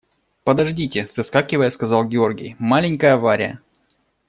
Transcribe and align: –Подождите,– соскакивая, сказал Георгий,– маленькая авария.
–Подождите,– 0.45 1.07
соскакивая, 1.07 1.69
сказал 1.69 2.05
Георгий,– 2.07 2.55
маленькая 2.57 3.13
авария. 3.13 3.59